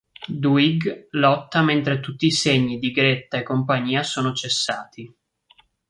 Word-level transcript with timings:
Dwight 0.41 1.09
lotta 1.11 1.61
mentre 1.61 1.99
tutti 1.99 2.25
i 2.25 2.31
segni 2.31 2.79
di 2.79 2.89
Gretta 2.89 3.37
e 3.37 3.43
compagnia 3.43 4.01
sono 4.01 4.33
cessati. 4.33 5.15